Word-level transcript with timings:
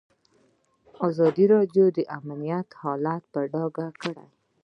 ازادي 1.07 1.45
راډیو 1.53 1.85
د 1.97 1.99
امنیت 2.17 2.67
حالت 2.81 3.23
په 3.33 3.39
ډاګه 3.51 3.87
کړی. 4.01 4.27